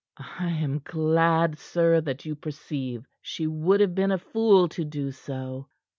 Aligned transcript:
"I 0.17 0.49
am 0.49 0.81
glad, 0.83 1.59
sir, 1.59 2.01
that 2.01 2.25
you 2.25 2.33
perceive 2.35 3.07
she 3.21 3.45
would 3.45 3.81
have 3.81 3.93
been 3.93 4.11
a 4.11 4.17
fool 4.17 4.67
to 4.69 4.83
do 4.83 5.11
so. 5.11 5.67